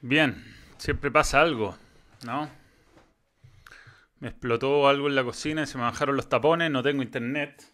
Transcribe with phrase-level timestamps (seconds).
[0.00, 0.44] Bien,
[0.76, 1.76] siempre pasa algo,
[2.24, 2.48] ¿no?
[4.20, 7.64] Me explotó algo en la cocina y se me bajaron los tapones, no tengo internet.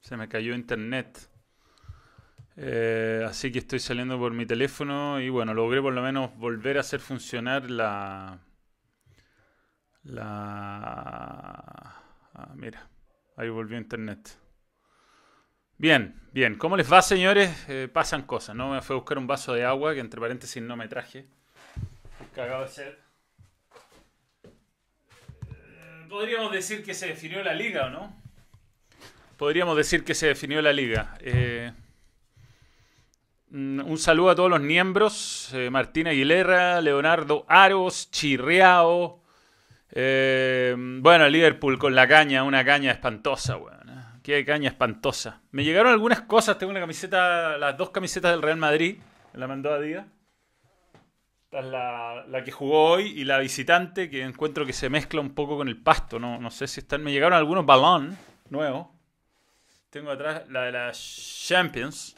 [0.00, 1.28] Se me cayó internet.
[2.56, 6.78] Eh, así que estoy saliendo por mi teléfono y bueno, logré por lo menos volver
[6.78, 8.40] a hacer funcionar la...
[10.04, 11.54] La...
[12.32, 12.88] Ah, mira,
[13.36, 14.38] ahí volvió internet.
[15.80, 16.56] Bien, bien.
[16.56, 17.64] ¿Cómo les va, señores?
[17.66, 18.70] Eh, pasan cosas, ¿no?
[18.70, 21.24] Me fui a buscar un vaso de agua que entre paréntesis no me traje.
[22.34, 22.92] Cagado de sed.
[24.44, 28.14] Eh, podríamos decir que se definió la liga, ¿o no?
[29.38, 31.16] Podríamos decir que se definió la liga.
[31.20, 31.72] Eh,
[33.50, 35.50] un saludo a todos los miembros.
[35.70, 39.22] Martín Aguilera, Leonardo Aros, Chirriao.
[39.94, 43.99] bueno, Liverpool con la caña, una caña espantosa, weón.
[44.30, 45.40] Qué caña espantosa.
[45.50, 46.56] Me llegaron algunas cosas.
[46.56, 48.96] Tengo una camiseta, las dos camisetas del Real Madrid.
[49.32, 50.06] Me la mandó a día.
[51.50, 55.56] la, la, que jugó hoy y la visitante, que encuentro que se mezcla un poco
[55.56, 56.20] con el pasto.
[56.20, 57.02] No, no sé si están.
[57.02, 58.16] Me llegaron algunos balón
[58.50, 58.86] nuevos.
[59.90, 62.16] Tengo atrás la de la Champions.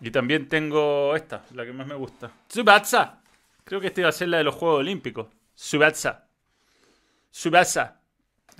[0.00, 2.32] Y también tengo esta, la que más me gusta.
[2.48, 3.20] Subatsa.
[3.64, 5.26] Creo que esta iba a ser la de los Juegos Olímpicos.
[5.54, 6.26] Subatsa.
[7.30, 8.01] Subatsa.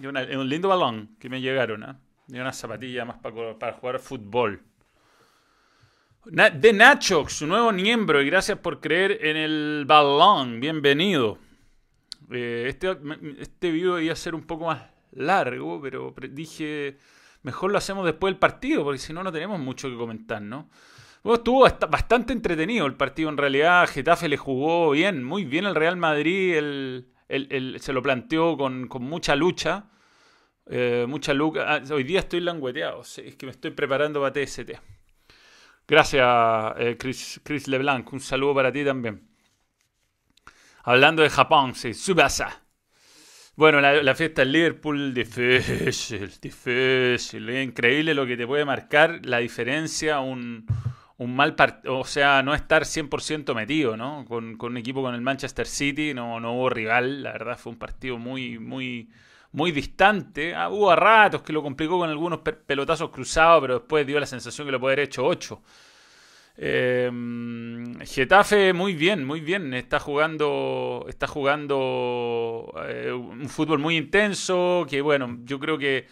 [0.00, 1.94] Y un lindo balón que me llegaron, ¿eh?
[2.28, 4.62] Y una zapatilla más para, jugar fútbol.
[6.24, 10.60] de Nacho, su nuevo miembro, y gracias por creer en el balón.
[10.60, 11.38] Bienvenido.
[12.30, 12.96] Eh, este,
[13.38, 16.96] este video iba a ser un poco más largo, pero dije,
[17.42, 20.70] mejor lo hacemos después del partido, porque si no, no tenemos mucho que comentar, ¿no?
[21.24, 23.88] estuvo bastante entretenido el partido en realidad.
[23.88, 26.56] Getafe le jugó bien, muy bien el Real Madrid.
[26.56, 27.11] El,
[27.78, 29.86] se lo planteó con, mucha lucha.
[30.66, 31.74] Eh, mucha lucha.
[31.74, 33.02] Ah, hoy día estoy langueteado.
[33.02, 34.72] es que me estoy preparando para TST.
[35.86, 38.12] Gracias, eh, Chris, Chris, LeBlanc.
[38.12, 39.28] Un saludo para ti también.
[40.84, 42.62] Hablando de Japón, sí, Subasa.
[43.54, 47.50] Bueno, la, fiesta en Liverpool, difícil, difícil.
[47.50, 50.66] Increíble lo que te puede marcar la diferencia un,
[51.18, 54.24] un mal partido, o sea, no estar 100% metido, ¿no?
[54.26, 57.78] Con, un equipo con el Manchester City, no, no hubo rival, la verdad fue un
[57.78, 59.08] partido muy, muy,
[59.52, 60.54] muy distante.
[60.54, 64.26] Ah, hubo a ratos que lo complicó con algunos pelotazos cruzados, pero después dio la
[64.26, 65.62] sensación que lo puede haber hecho 8.
[66.56, 69.72] Em, Getafe muy bien, muy bien.
[69.74, 74.86] Está jugando, está jugando eh, un fútbol muy intenso.
[74.88, 76.06] Que bueno, yo creo que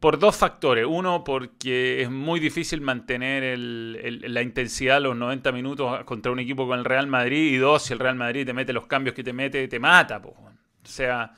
[0.00, 0.86] por dos factores.
[0.88, 6.78] Uno, porque es muy difícil mantener la intensidad los 90 minutos contra un equipo con
[6.78, 7.52] el Real Madrid.
[7.52, 10.20] Y dos, si el Real Madrid te mete los cambios que te mete, te mata.
[10.24, 10.34] O
[10.82, 11.34] sea,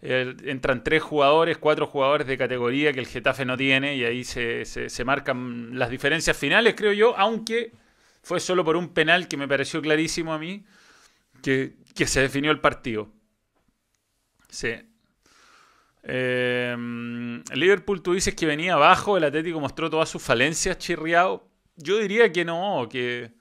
[0.00, 3.96] entran tres jugadores, cuatro jugadores de categoría que el Getafe no tiene.
[3.96, 7.16] Y ahí se, marcan las diferencias finales, creo yo.
[7.16, 7.72] Aunque
[8.22, 10.64] fue solo por un penal que me pareció clarísimo a mí
[11.42, 13.10] que, que se definió el partido.
[14.48, 14.72] Sí,
[16.06, 16.76] eh,
[17.54, 21.48] Liverpool, tú dices que venía abajo, el Atlético mostró todas sus falencias, chirriado.
[21.76, 23.32] Yo diría que no, que,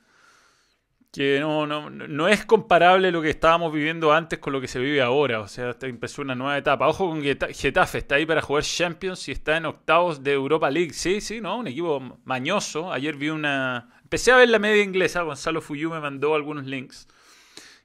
[1.12, 4.80] que no, no, no es comparable lo que estábamos viviendo antes con lo que se
[4.80, 5.42] vive ahora.
[5.42, 6.88] O sea, empezó una nueva etapa.
[6.88, 10.72] Ojo con que Getafe está ahí para jugar Champions y está en octavos de Europa
[10.72, 10.94] League.
[10.94, 11.58] Sí, sí, ¿no?
[11.60, 12.92] Un equipo mañoso.
[12.92, 14.00] Ayer vi una...
[14.04, 15.22] Empecé a ver la media inglesa.
[15.22, 17.08] Gonzalo Fuyu me mandó algunos links.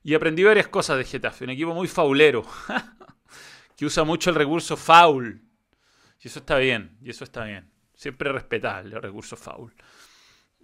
[0.05, 1.45] Y aprendí varias cosas de Getafe.
[1.45, 2.47] Un equipo muy faulero.
[3.79, 5.41] que usa mucho el recurso foul.
[6.21, 7.71] Y eso está bien, y eso está bien.
[7.95, 9.73] Siempre respetable el recurso foul.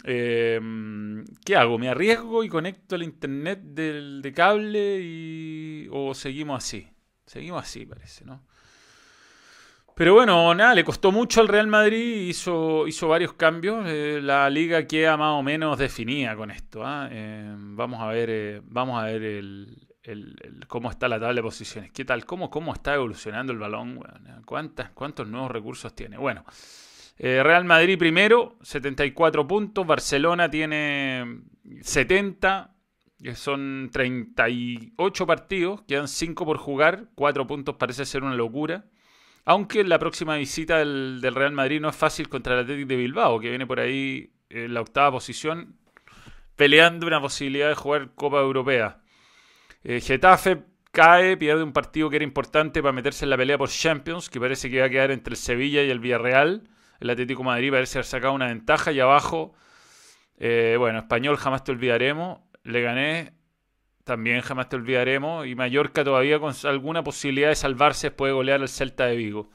[0.02, 1.78] Em, ¿Qué hago?
[1.78, 6.88] ¿Me arriesgo y conecto el internet de cable y, o seguimos así?
[7.24, 8.42] Seguimos así, parece, ¿no?
[9.94, 13.86] Pero bueno, nada, le costó mucho al Real Madrid, hizo, hizo varios cambios.
[13.86, 16.84] Eh, la liga queda más o menos definida con esto.
[16.84, 17.08] ¿ah?
[17.12, 19.93] Em, vamos a ver, eh, vamos a ver el,
[20.66, 21.92] cómo está la tabla de posiciones.
[21.92, 22.26] ¿Qué tal?
[22.26, 24.00] ¿Cómo, cómo está evolucionando el balón?
[24.44, 26.18] ¿Cuántas, ¿Cuántos nuevos recursos tiene?
[26.18, 26.44] Bueno,
[27.16, 29.86] eh, Real Madrid primero, 74 puntos.
[29.86, 31.42] Barcelona tiene
[31.80, 32.74] 70,
[33.22, 35.82] que son 38 partidos.
[35.82, 37.06] Quedan 5 por jugar.
[37.14, 38.84] 4 puntos parece ser una locura.
[39.46, 42.96] Aunque la próxima visita del, del Real Madrid no es fácil contra el Atlético de
[42.96, 45.76] Bilbao, que viene por ahí en la octava posición,
[46.56, 49.03] peleando una posibilidad de jugar Copa Europea.
[49.84, 53.68] Eh, Getafe cae, pierde un partido que era importante para meterse en la pelea por
[53.68, 56.68] Champions, que parece que va a quedar entre el Sevilla y el Villarreal.
[57.00, 59.54] El Atlético Madrid parece haber sacado una ventaja y abajo,
[60.38, 63.34] eh, bueno, Español jamás te olvidaremos, le gané,
[64.04, 68.68] también jamás te olvidaremos, y Mallorca todavía con alguna posibilidad de salvarse puede golear al
[68.68, 69.50] Celta de Vigo.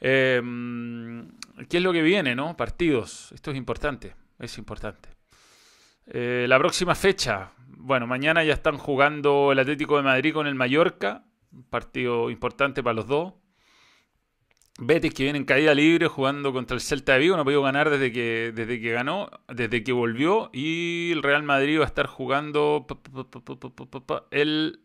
[0.00, 1.30] Em,
[1.68, 2.56] ¿Qué es lo que viene, no?
[2.56, 5.08] Partidos, esto es importante, es importante.
[6.06, 10.54] Eh, la próxima fecha, bueno, mañana ya están jugando el Atlético de Madrid con el
[10.54, 13.34] Mallorca, un partido importante para los dos.
[14.78, 17.62] Betis que viene en caída libre jugando contra el Celta de Vigo, no ha podido
[17.62, 20.50] ganar desde que, desde que ganó, desde que volvió.
[20.52, 22.84] Y el Real Madrid va a estar jugando
[24.32, 24.80] el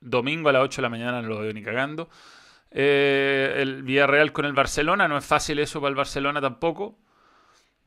[0.00, 2.08] domingo a las 8 de la mañana, no lo veo ni cagando.
[2.70, 6.98] Eh, el Villarreal con el Barcelona, no es fácil eso para el Barcelona tampoco.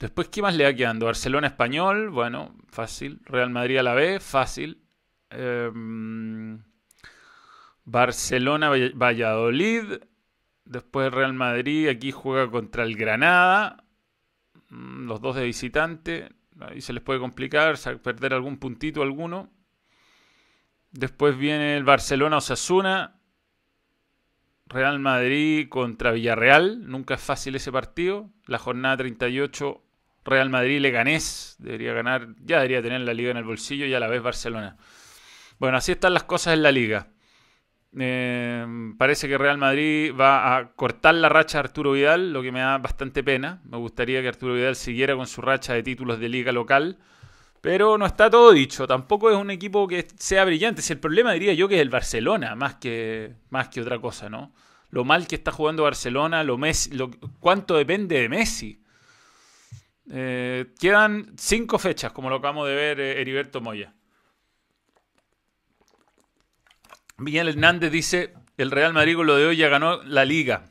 [0.02, 1.06] Después, ¿qué más le va quedando?
[1.06, 3.22] Barcelona Español, bueno, fácil.
[3.24, 4.82] Real Madrid a la B, fácil.
[5.30, 6.64] Em,
[7.86, 10.00] Barcelona Valladolid.
[10.66, 13.84] Después Real Madrid, aquí juega contra el Granada.
[14.70, 16.30] Mm, los dos de visitante.
[16.60, 19.52] Ahí se les puede complicar, perder algún puntito alguno.
[20.90, 23.20] Después viene el Barcelona Osasuna.
[24.66, 26.90] Real Madrid contra Villarreal.
[26.90, 28.32] Nunca es fácil ese partido.
[28.48, 29.84] La jornada 38,
[30.26, 31.56] Real Madrid Leganés.
[31.60, 34.78] Debería ganar, ya debería tener la liga en el bolsillo y a la vez Barcelona.
[35.60, 37.08] Bueno, así están las cosas en la liga.
[38.00, 38.66] Eh,
[38.98, 42.60] parece que Real Madrid va a cortar la racha de Arturo Vidal, lo que me
[42.60, 43.62] da bastante pena.
[43.66, 46.98] Me gustaría que Arturo Vidal siguiera con su racha de títulos de liga local.
[47.62, 48.88] Pero no está todo dicho.
[48.88, 50.82] Tampoco es un equipo que sea brillante.
[50.82, 54.30] Si el problema diría yo que es el Barcelona, más que, más que otra cosa,
[54.30, 54.52] ¿no?
[54.90, 58.81] Lo mal que está jugando Barcelona, lo, Messi, lo cuánto depende de Messi.
[60.10, 63.94] Eh, quedan cinco fechas, como lo acabamos de ver eh, Heriberto Moya.
[67.18, 70.66] Miguel Hernández dice, el Real Madrid con lo de hoy ya ganó la liga.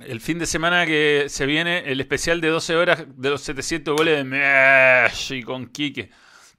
[0.00, 3.96] El fin de semana que se viene, el especial de 12 horas de los 700
[3.96, 6.10] goles de Messi con Quique.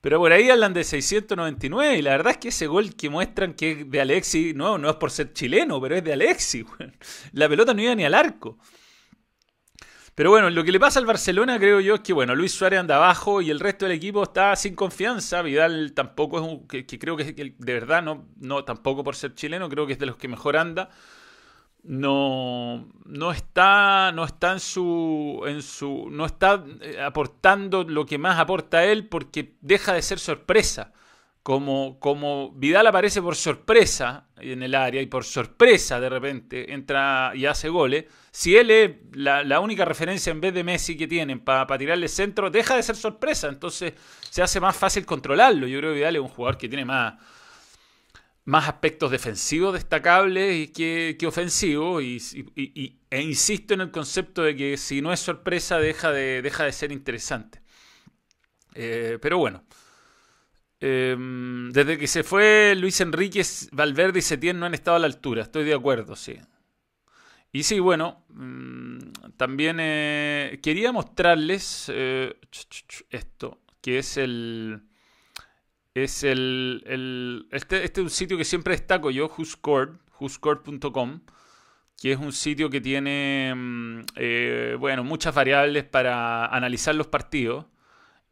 [0.05, 3.55] Pero por ahí hablan de 699 y la verdad es que ese gol que muestran
[3.55, 6.63] que es de Alexi, no, no es por ser chileno, pero es de Alexi.
[7.33, 8.59] La pelota no iba ni al arco.
[10.15, 12.79] Pero bueno, lo que le pasa al Barcelona creo yo es que bueno, Luis Suárez
[12.79, 15.41] anda abajo y el resto del equipo está sin confianza.
[15.41, 19.67] Vidal tampoco es un, que, creo que de verdad no, no tampoco por ser chileno,
[19.67, 20.89] creo que es de los que mejor anda.
[21.83, 28.17] No, no está, no está en su, en su, no está eh, aportando lo que
[28.17, 30.93] más aporta él porque deja de ser sorpresa
[31.45, 37.33] como, como Vidal aparece por sorpresa en el área y por sorpresa de repente entra
[37.35, 41.41] y hace goles, si él es la, única referencia en vez de Messi que tienen
[41.41, 43.93] para tirarle centro, deja de ser sorpresa, entonces
[44.27, 45.67] se hace más fácil controlarlo.
[45.67, 47.13] Yo creo que Vidal es un jugador que tiene más,
[48.45, 54.77] más aspectos defensivos destacables que, que ofensivos y, e insisto en el concepto de que
[54.77, 57.61] si no es sorpresa deja de, deja de ser interesante.
[58.73, 59.63] Eh, pero bueno.
[60.79, 65.07] Em, desde que se fue Luis Enríquez, Valverde y Setién no han estado a la
[65.07, 66.37] altura, estoy de acuerdo, sí.
[67.51, 68.97] Y sí, bueno, mm,
[69.37, 72.35] también eh, quería mostrarles eh,
[73.09, 74.81] esto, que es el...
[75.93, 81.21] Es el, este, este, es un sitio que siempre destaco yo, WhoScored, whoscored.com,
[82.01, 87.67] que es un sitio que tiene, mm, eh, bueno, muchas variables para analizar los partidos.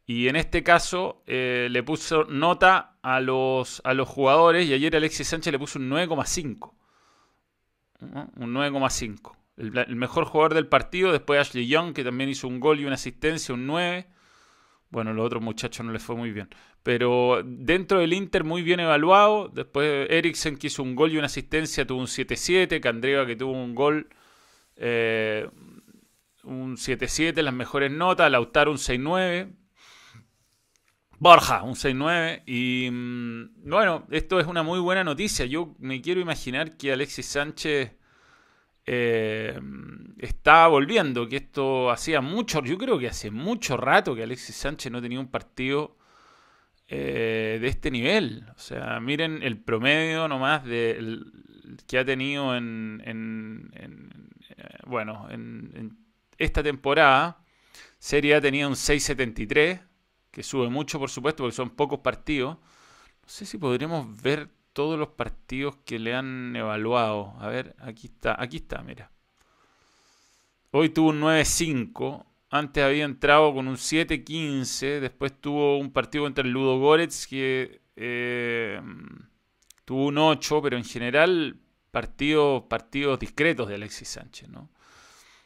[0.06, 4.94] Y en este caso eh, le puso nota a los, a los jugadores y ayer
[4.94, 6.72] Alexis Sánchez le puso un 9,5.
[8.00, 9.32] Un 9,5.
[9.56, 12.96] El, mejor jugador del partido, después Ashley Young, que también hizo un gol y una
[12.96, 14.06] asistencia, un 9.
[14.90, 16.48] Bueno, los otros muchachos no les fue muy bien.
[16.82, 19.48] Pero dentro del Inter muy bien evaluado.
[19.48, 22.80] Después Eriksen, que hizo un gol y una asistencia, tuvo un 7-7.
[22.80, 24.08] Candreva, que tuvo un gol,
[24.76, 25.48] eh,
[26.42, 28.30] un 7-7, las mejores notas.
[28.30, 29.63] Lautaro, un 6-9.
[31.24, 32.42] Borja, un 6-9.
[32.44, 35.46] Y mm, bueno, esto es una muy buena noticia.
[35.46, 37.92] Yo me quiero imaginar que Alexis Sánchez
[38.84, 39.58] eh,
[40.18, 44.92] está volviendo, que esto hacía mucho, yo creo que hace mucho rato que Alexis Sánchez
[44.92, 45.96] no tenía un partido
[46.88, 48.44] eh, de este nivel.
[48.54, 51.20] O sea, miren el promedio nomás de,
[51.88, 53.70] que ha tenido en, en,
[54.50, 55.96] eh, bueno, en,
[56.36, 57.38] esta temporada.
[57.98, 59.93] Serie A tenía un 6.73
[60.34, 62.56] que sube mucho, por supuesto, porque son pocos partidos.
[62.56, 67.36] No sé si podremos ver todos los partidos que le han evaluado.
[67.38, 69.12] A ver, aquí está, aquí está, mira.
[70.72, 72.26] Hoy tuvo un 9-5.
[72.50, 74.98] Antes había entrado con un 7-15.
[74.98, 78.82] Después tuvo un partido contra el Ludo Goretz que eh,
[79.84, 81.60] tuvo un 8, pero en general
[81.92, 84.68] partidos, partidos discretos de Alexis Sánchez, ¿no?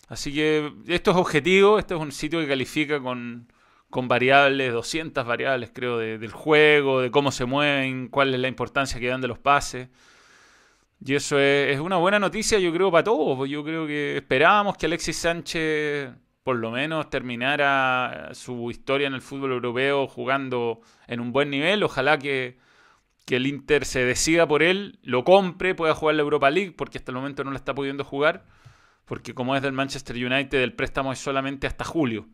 [0.09, 3.52] Así que esto es objetivo, esto es un sitio que califica con,
[3.90, 9.00] con variables, 200 variables creo, del juego, de cómo se mueven, cuál es la importancia
[9.00, 9.88] que dan de los pases.
[11.04, 13.49] Y eso es, una buena noticia, yo creo, para todos.
[13.49, 16.11] Yo creo que esperábamos que Alexis Sánchez
[16.42, 21.83] por lo menos terminara su historia en el fútbol europeo jugando en un buen nivel.
[21.83, 22.59] Ojalá que,
[23.26, 26.99] que el Inter se decida por él, lo compre, pueda jugar la Europa League, porque
[26.99, 28.47] hasta el momento no la está pudiendo jugar,
[29.04, 32.28] porque como es del Manchester United, el préstamo es solamente hasta julio.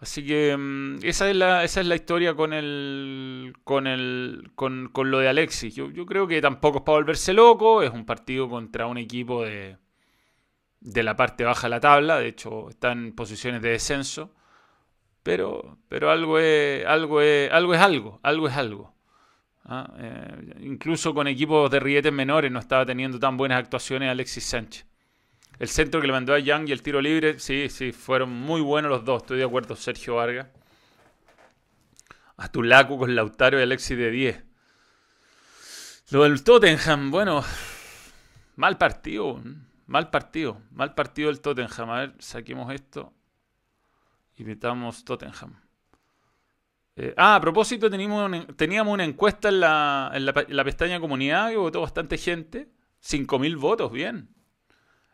[0.00, 4.88] Así que mm, esa, es la, esa es la historia con el con el con,
[4.88, 5.74] con lo de Alexis.
[5.74, 9.44] Yo, yo, creo que tampoco es para volverse loco, es un partido contra un equipo
[9.44, 9.76] de,
[10.80, 14.34] de la parte baja de la tabla, de hecho está en posiciones de descenso,
[15.22, 17.80] pero, pero algo, es, algo, es, algo es
[18.56, 18.94] algo.
[19.64, 19.92] ¿ah?
[19.98, 24.87] Eh, incluso con equipos de rietes menores no estaba teniendo tan buenas actuaciones Alexis Sánchez.
[25.58, 28.60] El centro que le mandó a Young y el tiro libre, sí, sí, fueron muy
[28.60, 30.46] buenos los dos, estoy de acuerdo, Sergio Vargas.
[32.52, 34.44] Tulaco con Lautaro y Alexis de 10.
[36.10, 37.44] Lo del Tottenham, bueno,
[38.56, 39.42] mal partido.
[39.86, 40.60] Mal partido.
[40.70, 41.90] Mal partido del Tottenham.
[41.90, 43.12] A ver, saquemos esto.
[44.36, 45.60] Y metamos Tottenham.
[46.96, 51.50] Eh, ah, a propósito, teníamos una, teníamos una encuesta en la, en la, pestaña comunidad
[51.50, 52.68] que votó bastante gente.
[53.02, 54.28] 5.000 votos, bien.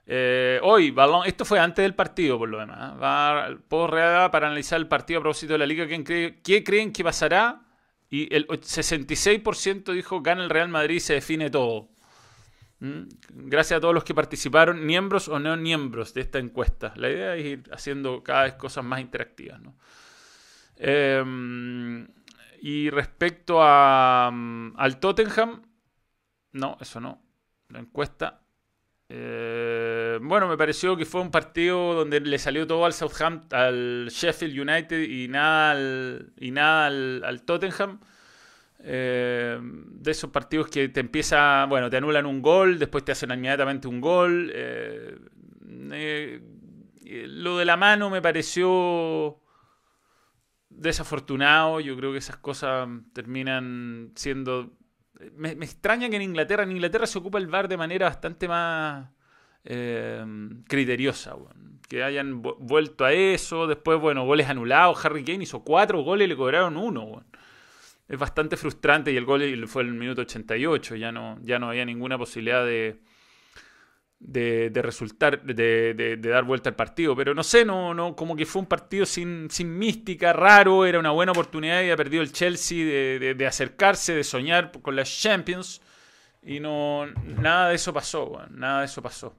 [0.06, 2.92] Eh, hoy, balón, esto fue antes del partido, por lo demás.
[2.92, 2.98] ¿eh?
[3.00, 5.86] Va, para analizar el partido a propósito de la liga.
[5.86, 7.62] ¿Quién cree, ¿Qué creen que pasará?
[8.10, 11.88] Y el 66% dijo gana el Real Madrid y se define todo.
[12.80, 16.92] Mm, gracias a todos los que participaron, miembros o no miembros de esta encuesta.
[16.96, 19.60] La idea es ir haciendo cada vez cosas más interactivas.
[20.76, 22.06] Em,
[22.60, 25.62] y respecto mm, al Tottenham,
[26.52, 27.22] no, eso no.
[27.70, 28.43] La encuesta.
[29.16, 34.08] Eh, bueno, me pareció que fue un partido donde le salió todo al Southampton, al
[34.10, 35.78] Sheffield United y nada
[36.36, 38.00] y nada al Tottenham.
[38.80, 43.30] Eh, de esos partidos que te empieza, bueno, te anulan un gol, después te hacen
[43.30, 44.50] inmediatamente un gol.
[44.52, 45.16] Eh,
[47.28, 49.38] lo de la mano me pareció
[50.70, 51.78] desafortunado.
[51.78, 54.72] Yo creo que esas cosas terminan siendo.
[55.36, 59.08] Me, extraña que en Inglaterra, en Inglaterra se ocupa el VAR de manera bastante más
[60.68, 61.36] criteriosa.
[61.88, 63.66] Que hayan vuelto a eso.
[63.66, 65.04] Después, bueno, goles anulados.
[65.04, 67.24] Harry Kane hizo cuatro goles y le cobraron uno
[68.08, 71.84] es bastante frustrante y el gol fue el minuto 88, ya no, ya no había
[71.84, 73.00] ninguna posibilidad de,
[74.18, 77.14] de, resultar, de, dar vuelta al partido.
[77.16, 80.98] Pero no sé, no, no, como que fue un partido sin, sin mística, raro, era
[80.98, 85.80] una buena oportunidad y ha perdido el Chelsea de, acercarse, de soñar con las Champions.
[86.42, 89.36] Y no, nada de eso pasó, nada de eso pasó.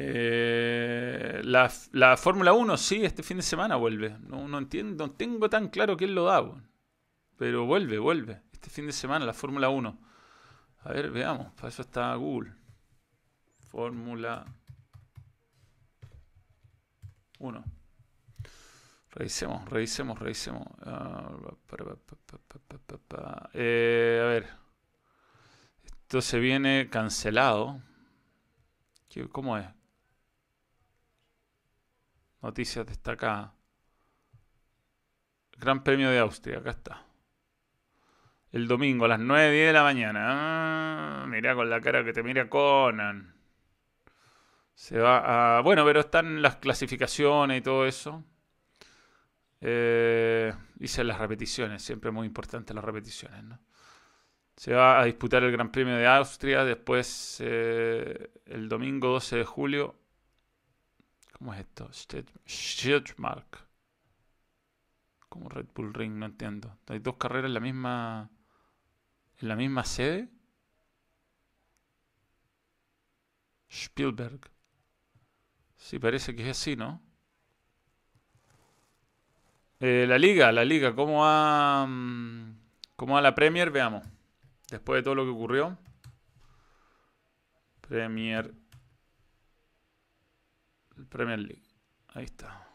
[0.00, 4.16] Eh, la, la Fórmula 1, sí, este fin de semana vuelve.
[4.20, 6.44] No, entiendo, no tengo tan claro quién lo da,
[7.36, 8.40] pero vuelve, vuelve.
[8.52, 10.07] Este fin de semana la Fórmula 1.
[10.88, 12.50] A ver, veamos, para eso está Google.
[13.70, 14.46] Fórmula
[17.38, 17.64] 1.
[19.10, 20.66] Revisemos, revisemos, revisemos.
[20.86, 21.28] A
[23.52, 24.48] ver.
[25.84, 27.82] Esto se viene cancelado.
[29.30, 29.68] ¿Cómo es?
[32.40, 33.50] Noticias destacadas.
[35.58, 37.07] Gran Premio de Austria, acá está.
[38.52, 41.22] El domingo a las 9 de la mañana.
[41.22, 43.34] Ah, mira con la cara que te mira Conan.
[44.74, 45.60] Se va a.
[45.60, 48.24] Bueno, pero están las clasificaciones y todo eso.
[49.60, 53.58] Eh, hice las repeticiones, siempre muy importantes las repeticiones, ¿no?
[54.56, 59.44] Se va a disputar el Gran Premio de Austria, después eh, el domingo 12 de
[59.44, 59.96] julio
[61.38, 61.88] ¿Cómo es esto?
[63.16, 63.64] Mark.
[65.28, 66.78] Como Red Bull Ring, no entiendo.
[66.88, 68.30] Hay dos carreras en la misma.
[69.40, 70.28] En la misma sede.
[73.68, 74.50] Spielberg.
[75.76, 77.00] Sí, parece que es así, ¿no?
[79.80, 82.58] Eh, la liga, la liga, ¿cómo va, mm,
[82.96, 83.70] ¿cómo va la Premier?
[83.70, 84.04] Veamos.
[84.70, 85.78] Después de todo lo que ocurrió.
[87.80, 88.52] Premier
[91.08, 91.62] Premier League.
[92.08, 92.67] Ahí está.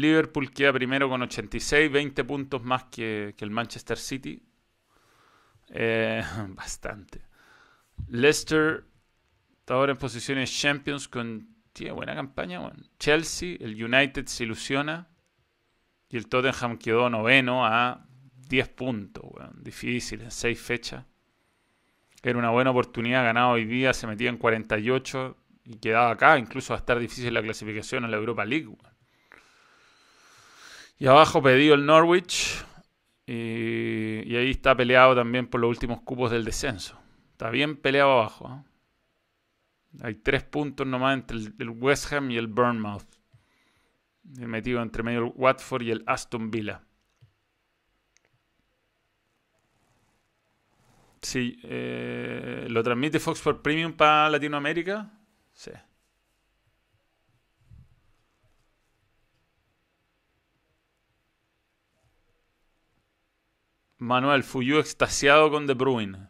[0.00, 4.42] Liverpool queda primero con 86, 20 puntos más que, el Manchester City.
[5.68, 7.22] Eh, bastante.
[8.08, 8.84] Leicester
[9.60, 11.54] está ahora en posiciones Champions con.
[11.72, 12.72] Tiene buena campaña.
[12.98, 15.08] Chelsea, el United se ilusiona.
[16.08, 18.06] Y el Tottenham quedó noveno a
[18.48, 19.24] 10 puntos.
[19.60, 21.04] Difícil en 6 fechas.
[22.22, 26.72] Era una buena oportunidad, ganado hoy día, se metía en 48 y quedaba acá, incluso
[26.72, 28.68] va a estar difícil la clasificación a la Europa League.
[30.98, 32.64] Y abajo pedido el Norwich
[33.26, 36.98] y, ahí está peleado también por los últimos cupos del descenso.
[37.32, 38.50] Está bien peleado abajo.
[38.50, 40.02] ¿eh?
[40.02, 43.04] Hay tres puntos nomás entre el, West Ham y el Bournemouth.
[44.22, 46.82] Metido entre medio el Watford y el Aston Villa.
[51.22, 55.10] Sí, eh, ¿lo transmite Fox por Premium para Latinoamérica?
[55.52, 55.72] Sí.
[63.98, 66.28] Manuel Fuyu extasiado con De Bruyne.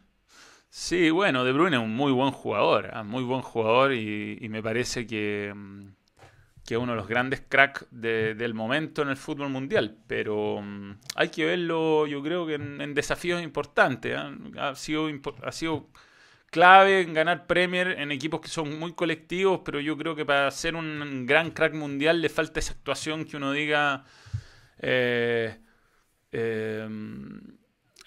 [0.68, 3.02] Sí, bueno, De Bruyne es un muy buen jugador, ¿ah?
[3.02, 5.88] muy buen jugador y, me parece que, mm,
[6.64, 9.98] que, uno de los grandes cracks del momento en el fútbol mundial.
[10.06, 14.16] Pero mm, hay que verlo, yo creo que en, desafíos importantes.
[14.16, 14.32] ¿ah?
[14.58, 15.08] Ha, sido,
[15.42, 15.88] ha sido
[16.50, 20.50] clave en ganar Premier en equipos que son muy colectivos, pero yo creo que para
[20.50, 24.04] ser un gran crack mundial le falta esa actuación que uno diga...
[24.78, 25.58] Eh,
[26.32, 26.88] eh,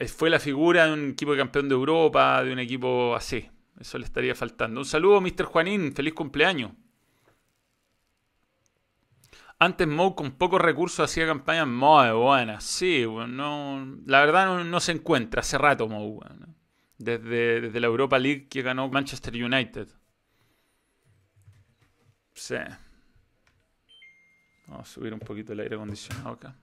[0.08, 3.50] fue la figura de un equipo de campeón de Europa, de un equipo así.
[3.80, 4.80] Eso le estaría faltando.
[4.80, 5.44] Un saludo, Mr.
[5.46, 5.94] Juanín.
[5.94, 6.72] Feliz cumpleaños.
[9.62, 12.64] Antes Mou con pocos recursos hacía campañas muy buenas.
[12.64, 15.42] Sí, no, la verdad no, se encuentra.
[15.42, 16.22] Hace rato Mou.
[16.98, 19.88] Desde, desde la Europa League que ganó Manchester United.
[22.34, 22.56] Sí.
[24.68, 26.56] Vamos a subir un poquito el aire acondicionado acá.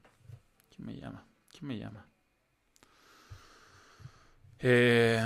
[0.75, 1.27] ¿Quién me llama?
[1.49, 2.07] ¿Quién me llama?
[4.59, 5.23] Eh,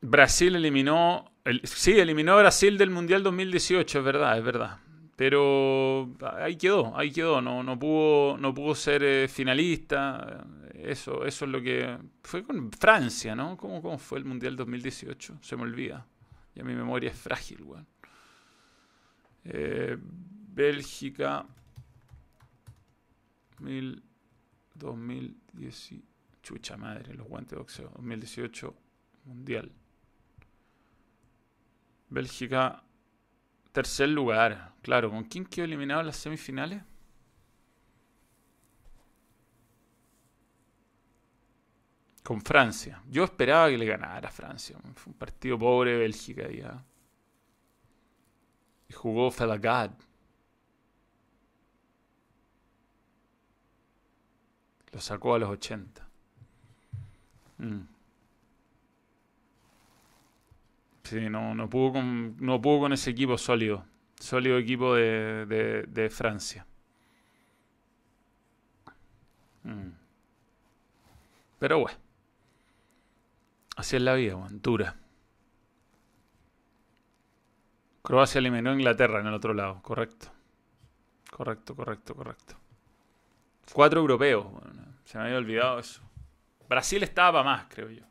[0.00, 1.32] Brasil eliminó.
[1.64, 4.78] sí, eliminó a Brasil del Mundial 2018, es verdad, es verdad.
[5.16, 7.42] Pero ahí quedó, ahí quedó.
[7.42, 10.46] No, no, pudo, no pudo ser eh, finalista.
[10.72, 11.98] Eso, eso es lo que.
[12.22, 13.56] Fue con Francia, ¿no?
[13.58, 15.38] ¿Cómo, ¿Cómo, fue el Mundial 2018?
[15.42, 16.06] Se me olvida.
[16.54, 17.86] Ya mi memoria es frágil, weón.
[19.44, 21.44] Eh, Bélgica.
[23.58, 24.02] Mil,
[24.74, 26.09] 2018.
[26.42, 27.90] Chucha madre, los guantes de boxeo.
[27.90, 28.74] 2018
[29.24, 29.70] Mundial.
[32.08, 32.82] Bélgica,
[33.72, 34.74] tercer lugar.
[34.82, 36.82] Claro, ¿con quién quedó eliminado en las semifinales?
[42.22, 43.02] Con Francia.
[43.08, 44.76] Yo esperaba que le ganara Francia.
[44.94, 46.84] Fue un partido pobre Bélgica ya.
[48.88, 49.92] Y jugó Felagad.
[54.92, 56.09] Lo sacó a los 80.
[57.60, 57.86] Mm.
[61.04, 63.84] Sí, no, no, pudo con, no pudo con ese equipo sólido.
[64.18, 66.66] Sólido equipo de, de, Francia.
[69.64, 69.90] Mm.
[71.58, 71.98] Pero bueno.
[73.76, 74.96] Así es la vida, dura.
[78.02, 80.28] Croacia eliminó a Inglaterra en el otro lado, correcto.
[81.30, 82.56] Correcto, correcto, correcto.
[83.72, 84.46] Cuatro europeos,
[85.04, 86.09] se me había olvidado eso.
[86.70, 88.04] Brasil estaba para más, creo yo.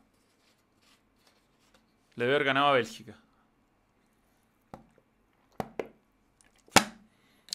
[2.16, 3.16] Le debe haber ganado a Bélgica.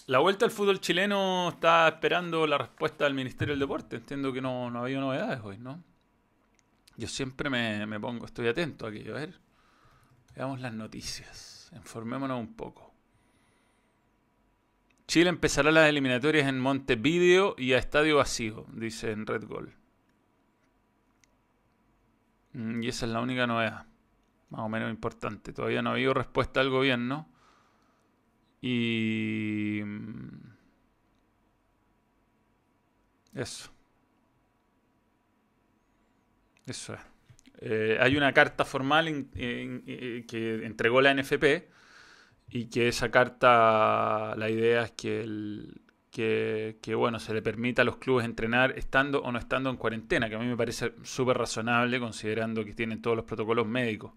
[0.06, 3.94] La vuelta al fútbol chileno está esperando la respuesta del Ministerio del Deporte.
[3.94, 5.80] Entiendo que no, no había novedades hoy, ¿no?
[6.96, 9.08] Yo siempre me, me, pongo, estoy atento aquí.
[9.08, 9.38] A ver,
[10.34, 11.70] veamos las noticias.
[11.72, 12.92] Informémonos un poco.
[15.06, 19.85] Chile empezará las eliminatorias en Montevideo y a estadio vacío, dice en Red Gold.
[22.56, 23.86] Mm, y esa es la única novedad,
[24.50, 25.52] más o menos importante.
[25.52, 27.28] Todavía no ha habido respuesta del gobierno.
[28.62, 29.80] Y...
[29.84, 30.56] Mm,
[33.34, 33.70] eso.
[36.66, 37.00] Eso es.
[37.60, 41.70] Eh, hay una carta formal que entregó la NFP
[42.50, 45.82] y que esa carta, la idea es que el,
[46.16, 50.30] que, bueno, se le permita a los clubes entrenar estando o no estando en cuarentena,
[50.30, 54.12] que a mí me parece súper razonable considerando que tienen todos los protocolos médicos.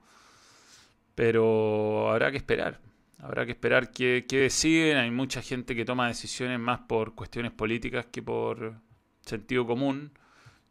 [1.14, 2.80] Pero habrá que esperar,
[3.18, 4.98] habrá que esperar qué, deciden.
[4.98, 8.76] Hay mucha gente que toma decisiones más por cuestiones políticas que por
[9.22, 10.12] sentido común.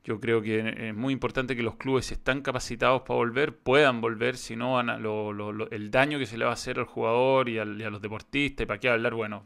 [0.05, 4.01] Yo creo que es muy importante que los clubes, si están capacitados para volver, puedan
[4.01, 7.51] volver, si no, van a el daño que se le va a hacer al jugador
[7.51, 9.45] y, y a los deportistas, y para qué hablar, bueno,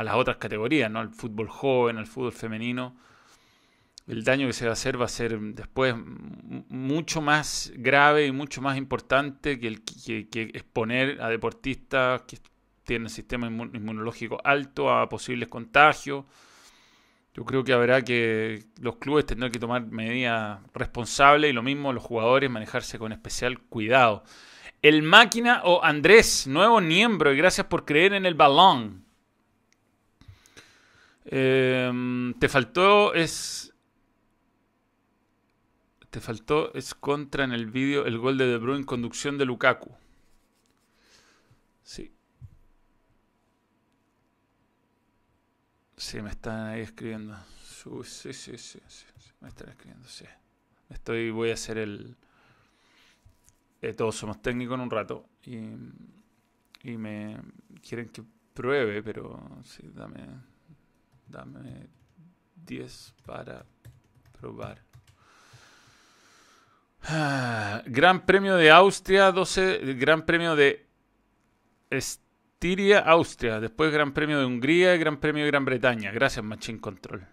[0.00, 1.00] a las otras categorías, ¿no?
[1.00, 2.96] Al fútbol joven, al fútbol femenino.
[4.06, 8.32] El daño que se va a hacer va a ser después mucho más grave y
[8.32, 12.38] mucho más importante que, el, que, exponer a deportistas que
[12.82, 16.24] tienen sistema inmunológico alto a posibles contagios.
[17.34, 21.92] Yo creo que habrá que los clubes tendrán que tomar medidas responsables y lo mismo
[21.92, 24.24] los jugadores manejarse con especial cuidado.
[24.80, 29.09] El máquina o Andrés, nuevo miembro y gracias por creer en el balón.
[31.32, 33.72] Em, te faltó es.
[36.10, 39.94] Te faltó es contra en el vídeo el gol de De Bruyne conducción de Lukaku.
[41.84, 42.12] Sí.
[45.96, 47.36] Sí, me están ahí escribiendo.
[47.62, 49.04] Sí, sí, sí, sí,
[49.40, 50.24] Me están escribiendo, sí.
[50.88, 52.16] Estoy, voy a hacer el...
[53.82, 55.26] Eh, todos somos técnicos en un rato.
[55.44, 55.58] Y,
[56.82, 57.40] y me
[57.86, 60.26] quieren que pruebe, pero sí, dame,
[61.30, 61.88] dame
[62.56, 63.64] 10 para
[64.38, 64.82] probar.
[67.04, 70.86] Ah, Gran Premio de Austria, 12, Gran Premio de
[71.88, 76.10] Estiria, Austria, después Gran Premio de Hungría y Gran Premio de Gran Bretaña.
[76.10, 77.26] Gracias, Machine Control.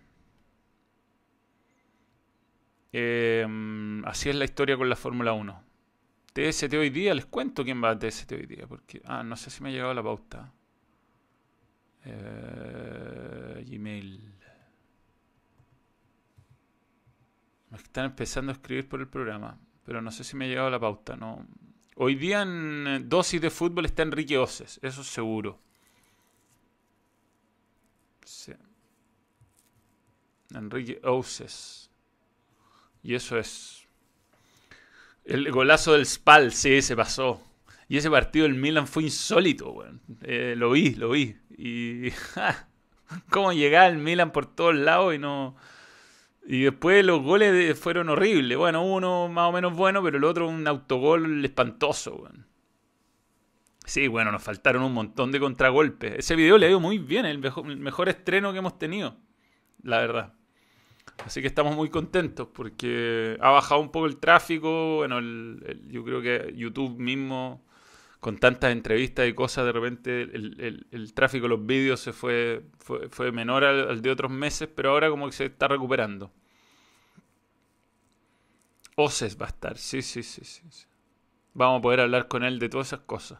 [2.91, 5.63] Em, así es la historia con la Fórmula 1.
[6.33, 9.49] TST hoy día, les cuento quién va a TST hoy día, porque, ah, no sé
[9.49, 10.53] si me ha llegado la pauta.
[12.09, 14.33] Eh, Gmail.
[17.69, 20.69] Me están empezando a escribir por el programa, pero no sé si me ha llegado
[20.69, 21.17] la pauta.
[21.17, 21.45] No.
[21.95, 25.59] Hoy día en eh, dosis de fútbol está Enrique Oces, eso es seguro.
[30.53, 31.89] Enrique Oces.
[33.03, 33.85] Y eso es.
[35.25, 37.41] El golazo del Spal, sí, se pasó.
[37.89, 40.01] Y ese partido del Milan fue insólito, weón.
[40.21, 41.35] Eh, lo vi, lo vi.
[41.57, 42.11] Y.
[43.29, 45.55] ¿Cómo llegaba el Milan por todos lados y no.
[46.45, 48.57] Y después los goles fueron horribles.
[48.57, 52.45] Bueno, uno más o menos bueno, pero el otro un autogol espantoso, weón.
[53.85, 56.15] Sí, bueno, nos faltaron un montón de contragolpes.
[56.17, 59.15] Ese video le ha ido muy bien, el mejor, el mejor estreno que hemos tenido,
[59.81, 60.33] la verdad.
[61.25, 64.97] Así que estamos muy contentos porque ha bajado un poco el tráfico.
[64.97, 65.21] Bueno,
[65.87, 67.63] yo creo que YouTube mismo
[68.27, 73.31] con tantas entrevistas y cosas, de repente el, tráfico de los vídeos se fue, fue,
[73.31, 76.29] menor al, de otros meses, pero ahora como que se está recuperando.
[78.97, 80.61] Oses va a estar, sí, sí, sí, sí.
[81.53, 83.39] Vamos a poder hablar con él de todas esas cosas.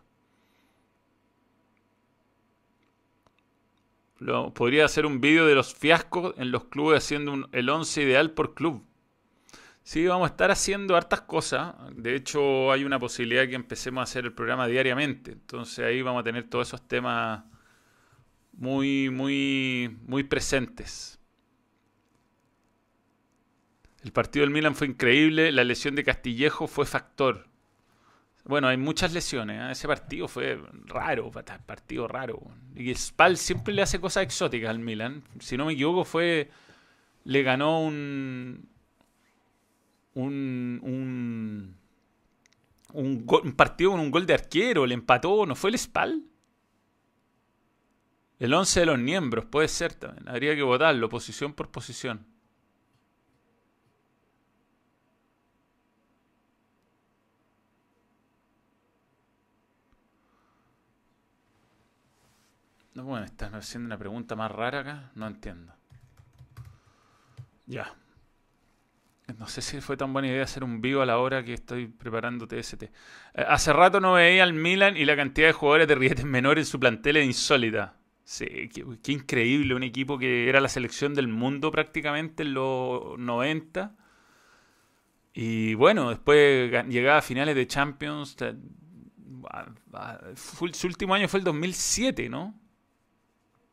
[4.54, 8.54] podría hacer un vídeo de los fiascos en los clubes haciendo el 11 ideal por
[8.54, 8.87] club.
[9.88, 11.73] Sí, vamos a estar haciendo hartas cosas.
[11.95, 15.32] De hecho, hay una posibilidad que empecemos a hacer el programa diariamente.
[15.32, 17.45] Entonces ahí vamos a tener todos esos temas
[18.52, 21.21] muy, muy, muy presentes.
[24.04, 25.54] El partido del Milan fue increíble.
[25.54, 27.47] La lesión de Castillejo fue factor.
[28.43, 29.69] Bueno, hay muchas lesiones.
[29.69, 29.71] ¿eh?
[29.71, 31.32] Ese partido fue raro,
[31.65, 32.41] partido raro.
[32.76, 35.23] Y Spal siempre le hace cosas exóticas al Milan.
[35.39, 36.52] Si no me equivoco, fue
[37.23, 38.67] le ganó un
[40.23, 41.75] un,
[42.93, 46.23] un, partido con un gol de arquero, le empató, ¿no fue el Spal?
[48.39, 50.27] El 11 de los miembros, puede ser también.
[50.30, 52.25] Habría que votarlo, posición por posición.
[62.93, 65.12] No, bueno, están haciendo una pregunta más rara acá.
[65.13, 65.73] No entiendo.
[67.67, 67.95] Ya.
[69.36, 71.88] No sé si fue tan buena idea hacer un vivo a la hora que estoy
[71.88, 72.84] preparando TST.
[72.84, 72.92] Eh,
[73.48, 76.72] hace rato no veía al Milan y la cantidad de jugadores de rietes menores en
[76.72, 77.98] su plantel es insólita.
[78.24, 79.76] Sí, qué, increíble.
[79.76, 83.96] Un equipo que era la selección del mundo prácticamente en los 90.
[85.34, 88.38] Y bueno, después llegaba a finales de Champions.
[90.36, 92.58] Su último año fue el 2007, ¿no?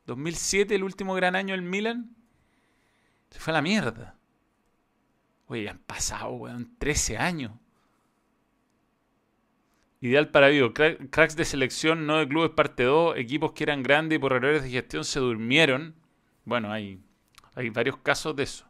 [0.07, 2.15] 2007, el último gran año del Milan.
[3.31, 4.17] Se fue a la mierda.
[5.55, 7.53] Oye, han pasado, weón, 13 años.
[10.01, 10.75] Ideal para vivo.
[10.75, 13.17] Cracks de selección, no de clubes parte 2.
[13.17, 15.95] Equipos que eran grandes y por errores de gestión se durmieron.
[16.45, 17.01] Bueno, hay,
[17.55, 18.67] hay varios casos de eso.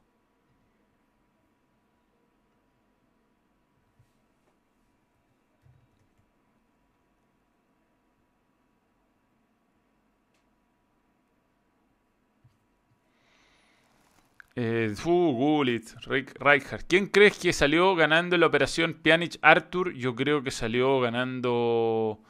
[14.57, 16.85] Eh, uh, Gullit, Rijkaard.
[16.87, 19.93] ¿Quién crees que salió ganando la operación Pjanic Arthur?
[19.95, 22.21] Yo creo que salió ganando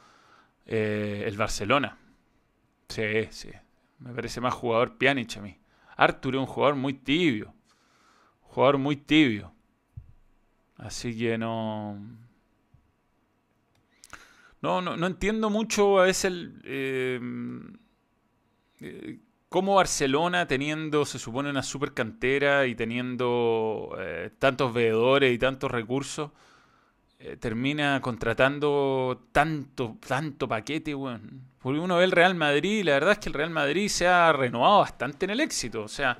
[0.65, 1.99] eh, el Barcelona.
[2.89, 3.51] Sí, sí.
[3.99, 5.57] Me parece más jugador Pjanic a mí.
[5.97, 7.53] Arthur es un jugador muy tibio.
[8.41, 9.53] Jugador muy tibio.
[10.77, 11.99] Así que no.
[14.61, 16.61] No, no, no entiendo mucho a veces el.
[16.63, 17.19] Eh,
[18.79, 19.19] eh
[19.55, 25.71] cómo Barcelona, teniendo, se supone, una super cantera y teniendo eh, tantos veedores y tantos
[25.71, 26.31] recursos,
[27.19, 31.39] eh, termina contratando tanto, tanto paquete, weón.
[31.59, 34.33] Porque uno ve el Real Madrid la verdad es que el Real Madrid se ha
[34.33, 35.83] renovado bastante en el éxito.
[35.83, 36.19] O sea,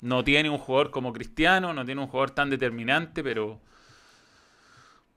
[0.00, 3.58] no tiene un jugador como Cristiano, no tiene un jugador tan determinante, pero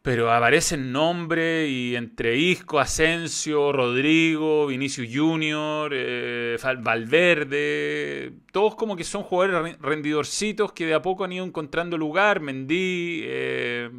[0.01, 9.03] Pero aparecen nombres y entre Isco, Asensio, Rodrigo, Vinicius Junior, eh, Valverde, todos como que
[9.03, 13.89] son jugadores rendidorcitos que de a poco han ido encontrando lugar, Mendy, eh,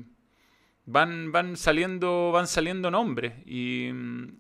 [0.86, 3.34] van, van, saliendo, van saliendo nombres.
[3.44, 3.90] Y,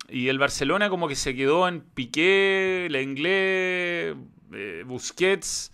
[0.08, 4.16] y, el Barcelona como que se quedó en Piqué, Lenglet,
[4.54, 5.72] eh, Busquets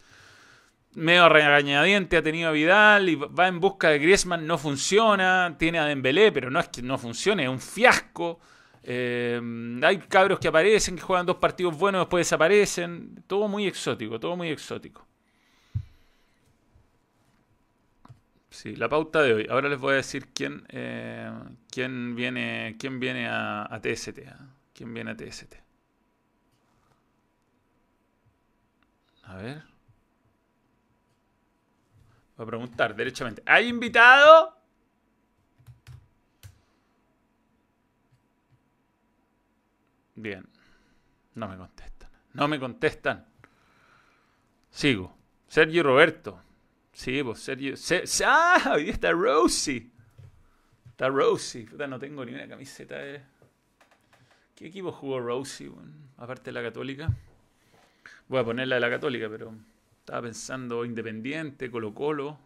[0.96, 5.84] medio regañadiente ha tenido Vidal y va en busca de Griezmann, no funciona, tiene a
[5.84, 8.40] Dembélé, pero no es que no funcione, es un fiasco.
[8.82, 9.40] Eh,
[9.82, 13.22] hay cabros que aparecen, que juegan dos partidos buenos, después desaparecen.
[13.26, 15.06] Todo muy exótico, todo muy exótico.
[18.50, 19.46] Sí, la pauta de hoy.
[19.50, 21.30] Ahora les voy a decir quién, eh,
[21.70, 24.20] quién viene, quién viene a, a TST.
[24.28, 24.46] ¿ah?
[24.72, 25.56] ¿Quién viene a TST?
[29.24, 29.75] A ver.
[32.36, 33.42] Voy a preguntar derechamente.
[33.46, 34.54] ¿Hay invitado?
[40.14, 40.46] Bien.
[41.34, 42.10] No me contestan.
[42.32, 43.26] No me contestan.
[44.70, 45.16] Sigo.
[45.46, 46.42] Sergio Roberto.
[46.92, 47.74] Sí, pues Sergio.
[48.24, 48.72] ¡Ah!
[48.72, 49.90] Ahí está Rosie.
[50.90, 51.66] Está Rosie.
[51.88, 53.22] no tengo ni una camiseta de.
[54.54, 55.70] ¿Qué equipo jugó Rosie?
[56.16, 57.08] aparte de la Católica.
[58.28, 59.54] Voy a ponerla de la Católica, pero.
[60.06, 62.38] Estaba pensando Independiente, Colo Colo.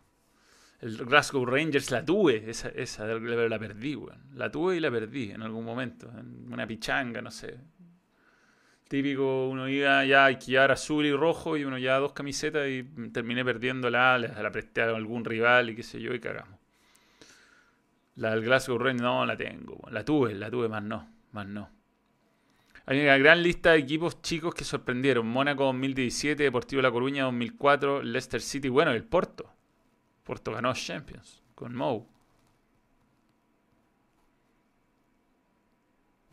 [0.80, 4.18] El Glasgow Rangers la tuve, esa, esa la perdí, weón.
[4.32, 6.10] La tuve y la perdí en algún momento.
[6.18, 7.58] En una pichanga, no sé.
[8.88, 12.82] Típico, uno iba ya a alquilar azul y rojo y uno ya dos camisetas y
[13.12, 16.58] terminé perdiéndola, la, la presté a algún rival y qué sé yo y cagamos.
[18.16, 21.68] La del Glasgow Rangers no la tengo, la tuve, la tuve, más no, más no.
[22.86, 25.26] Hay una gran lista de equipos chicos que sorprendieron.
[25.26, 29.52] Mónaco 2017, Deportivo La Coruña 2004, Leicester City, bueno, el Porto.
[30.24, 32.06] Porto ganó Champions con Mou.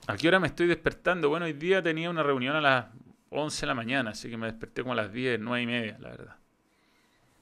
[0.07, 1.27] ¿A qué hora me estoy despertando?
[1.27, 2.85] Bueno, hoy día tenía una reunión a las
[3.29, 5.97] 11 de la mañana, así que me desperté como a las 10, 9 y media,
[5.99, 6.37] la verdad.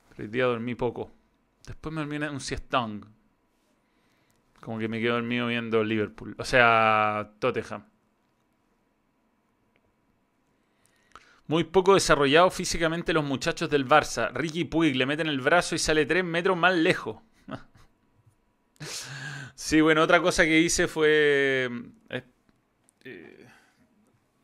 [0.09, 1.11] Pero hoy día dormí poco.
[1.67, 3.05] Después me dormí un siestón.
[4.59, 6.35] Como que me quedo dormido viendo Liverpool.
[6.39, 7.83] O sea, Tottenham.
[11.47, 14.31] Muy poco desarrollados físicamente los muchachos del Barça.
[14.33, 17.17] Ricky Puig le meten el brazo y sale tres metros más lejos.
[19.55, 21.69] sí, bueno, otra cosa que hice fue
[22.09, 22.23] eh,
[23.03, 23.47] eh,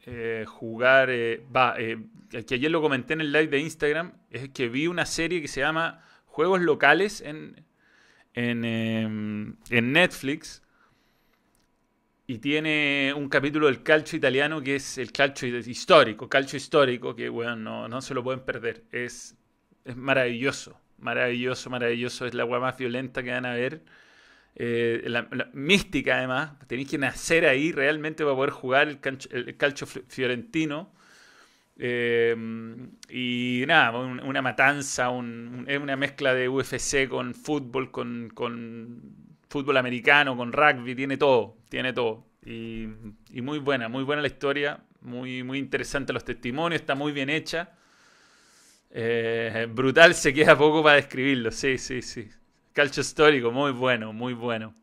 [0.05, 1.09] eh, jugar.
[1.55, 4.13] Va, que ayer lo comenté en el live de Instagram.
[4.29, 7.65] Es que vi una serie que se llama Juegos Locales en,
[8.35, 10.61] en, em, en Netflix
[12.31, 17.27] y tiene un capítulo del calcio italiano que es el calcio histórico, calcio histórico, que
[17.27, 18.85] bueno, no, se lo pueden perder.
[18.89, 19.35] Es,
[19.83, 22.25] es maravilloso, maravilloso, maravilloso.
[22.25, 23.83] Es la agua más violenta que van a ver.
[24.55, 30.93] Eh, la, mística además, tenéis que nacer ahí realmente para poder jugar el, calcio, fiorentino.
[31.77, 32.33] Eh,
[33.09, 35.09] y nada, una matanza,
[35.67, 41.57] es una mezcla de UFC con fútbol, con, con fútbol americano, con rugby, tiene todo,
[41.67, 42.25] tiene todo.
[42.45, 42.87] Y,
[43.41, 47.69] muy buena, muy buena la historia, muy, muy interesante los testimonios, está muy bien hecha.
[48.89, 52.29] Eh, brutal se queda poco para describirlo, sí, sí, sí.
[52.71, 54.73] Calcio histórico, muy bueno, muy bueno.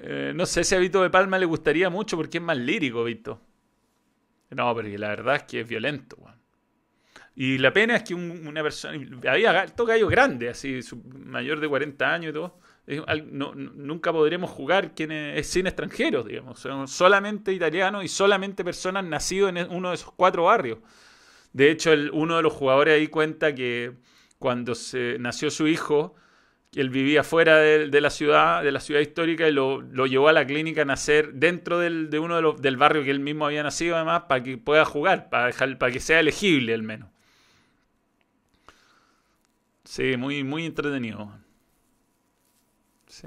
[0.00, 3.04] Eh, no sé si a Vito de Palma le gustaría mucho porque es más lírico,
[3.04, 3.40] Vito.
[4.50, 6.16] No, pero la verdad es que es violento,
[7.36, 8.98] Y la pena es que una persona.
[9.30, 15.38] Había todo gallo grande, así, mayor de 40 años y todo nunca podremos jugar quienes
[15.38, 16.58] es sin extranjeros, digamos.
[16.58, 20.78] Son solamente italianos y solamente personas nacidas en uno de esos cuatro barrios.
[21.52, 23.92] De hecho, uno de los jugadores ahí cuenta que
[24.38, 26.14] cuando se nació su hijo,
[26.74, 30.46] él vivía fuera de, la ciudad, de la ciudad histórica, y lo, llevó a la
[30.46, 33.62] clínica a nacer dentro del, de uno de los, del barrio que él mismo había
[33.62, 37.10] nacido, además, para que pueda jugar, para, para que sea elegible al menos.
[39.84, 41.32] Sí, muy, muy entretenido.
[43.10, 43.26] Sí.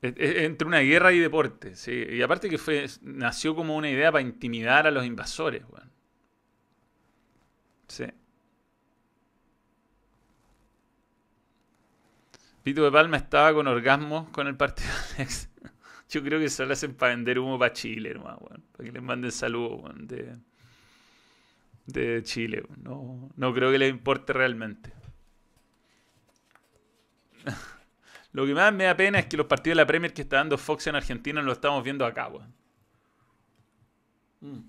[0.00, 1.92] Entre una guerra y deporte, sí.
[1.92, 5.90] Y aparte que fue, nació como una idea para intimidar a los invasores, bueno.
[7.88, 8.04] Sí.
[12.62, 15.48] Pito de Palma estaba con orgasmos con el partido Alex.
[16.10, 18.92] Yo creo que se lo hacen para vender humo para Chile, hermano, bueno, para que
[18.92, 20.36] les manden saludos de,
[21.86, 22.64] de Chile.
[22.82, 24.97] No, no creo que les importe realmente.
[28.32, 30.36] Lo que más me da pena es que los partidos de la Premier que está
[30.36, 32.54] dando Fox en Argentina no lo estamos viendo acá, weón.
[34.40, 34.60] Mm.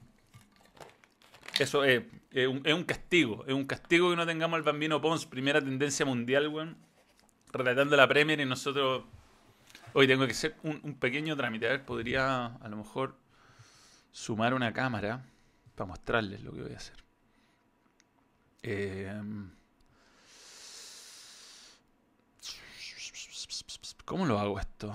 [1.60, 2.04] Eso es,
[2.48, 3.46] un, castigo.
[3.46, 6.78] Es un castigo que no tengamos al Bambino Pons, primera tendencia mundial, weón.
[7.52, 9.04] relatando la Premier y nosotros...
[9.94, 11.68] Hoy tengo que hacer un, un pequeño trámite.
[11.68, 13.18] A ver, podría a lo mejor
[14.12, 15.26] sumar una cámara
[15.76, 16.96] para mostrarles lo que voy a hacer.
[18.64, 19.22] Eh,
[24.10, 24.92] ¿Cómo lo hago esto?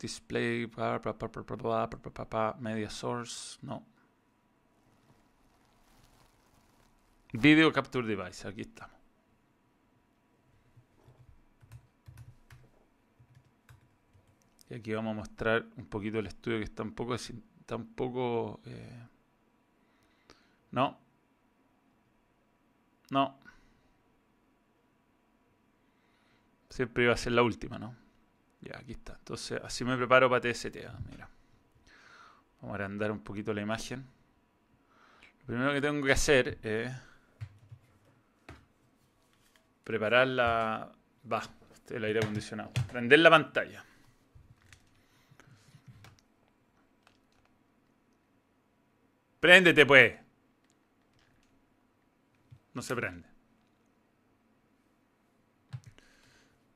[0.00, 0.66] Display,
[2.58, 3.86] media source, no.
[7.32, 8.96] Video Capture Device, aquí estamos.
[14.68, 17.76] Y aquí vamos a mostrar un poquito el estudio que está un poco, está
[18.64, 19.06] eh,
[20.72, 20.98] no,
[23.10, 23.38] no.
[26.70, 28.07] Siempre iba a ser la última, ¿no?
[28.60, 29.14] Ya, aquí está.
[29.18, 30.76] Entonces, así me preparo para TST.
[31.10, 31.28] Mira.
[32.60, 34.04] Vamos a agrandar un poquito la imagen.
[35.40, 36.92] Lo primero que tengo que hacer es
[39.84, 40.92] preparar la...
[41.30, 41.42] Va,
[41.72, 42.70] este el aire acondicionado.
[42.90, 43.84] Prender la pantalla.
[49.40, 50.14] Préndete, pues.
[52.74, 53.28] No se prende.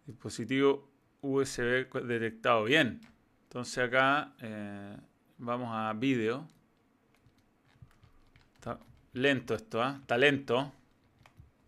[0.06, 0.91] Dispositivo
[1.22, 2.64] USB detectado.
[2.64, 3.00] Bien.
[3.44, 4.96] Entonces acá eh,
[5.38, 6.46] vamos a vídeo.
[8.54, 8.78] Está
[9.12, 9.98] lento esto, ¿ah?
[10.00, 10.72] Está lento.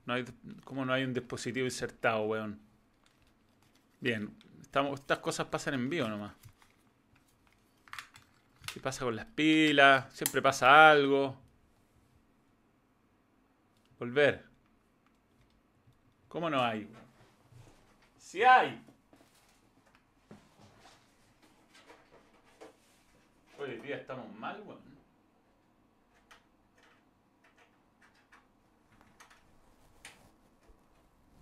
[0.07, 0.25] No hay,
[0.65, 2.61] ¿Cómo no hay un dispositivo insertado, weón?
[4.01, 4.37] Bien.
[4.61, 6.35] Estamos, estas cosas pasan en vivo nomás.
[8.73, 10.13] ¿Qué pasa con las pilas?
[10.13, 11.37] Siempre pasa algo.
[14.01, 14.45] Volver.
[16.29, 16.89] ¿Cómo no hay?
[18.19, 18.83] Si hay.
[23.65, 24.79] Hoy día estamos mal, weón.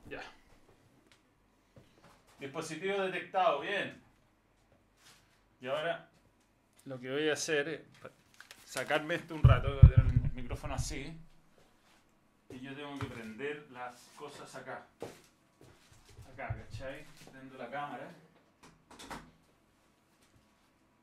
[0.09, 0.23] Ya.
[2.39, 4.01] Dispositivo detectado, bien.
[5.61, 6.09] Y ahora
[6.85, 7.81] lo que voy a hacer es
[8.67, 11.19] sacarme esto un rato, voy tener el micrófono así.
[12.51, 14.87] Y yo tengo que prender las cosas acá.
[16.33, 17.05] Acá, ¿cachai?
[17.33, 18.09] Prendo la cámara.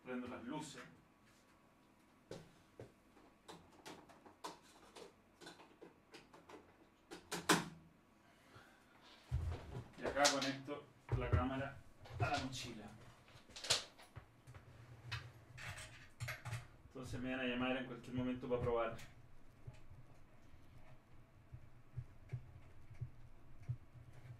[0.05, 0.98] Prendo las luces.
[10.19, 10.85] Acá conecto
[11.17, 11.77] la cámara
[12.19, 12.83] a la mochila.
[16.87, 18.97] Entonces me van a llamar en cualquier momento para probar.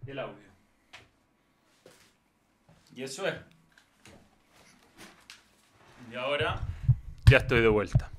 [0.06, 0.50] El audio.
[2.94, 3.34] Y eso es.
[6.10, 6.60] Y ahora
[7.26, 8.10] ya estoy de vuelta.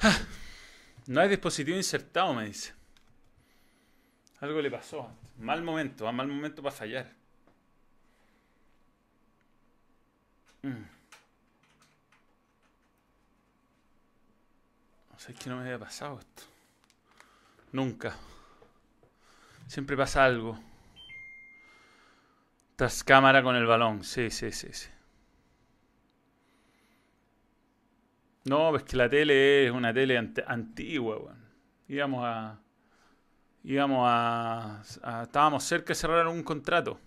[0.00, 0.18] Ah,
[1.06, 2.77] no hay dispositivo insertado, me dice.
[4.40, 5.10] Algo le pasó.
[5.38, 7.12] Mal momento, a mal momento para fallar.
[10.62, 10.84] Mm.
[15.10, 16.44] No sé, es que no me había pasado esto.
[17.72, 18.16] Nunca.
[19.66, 20.58] Siempre pasa algo.
[22.76, 24.04] Tras cámara con el balón.
[24.04, 24.88] Sí, sí, sí, sí.
[28.44, 31.44] No, es que la tele es una tele antigua, weón.
[31.88, 32.58] Íbamos a
[33.68, 34.80] íbamos a,
[35.22, 36.98] Estábamos cerca de cerrar un contrato.